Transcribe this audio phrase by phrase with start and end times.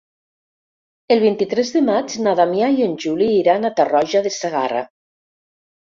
[1.15, 4.83] El vint-i-tres de maig na Damià i en Juli iran a Tarroja de Segarra.